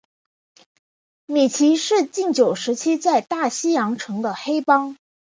[1.27, 4.97] 米奇是禁酒时期在大西洋城的黑帮。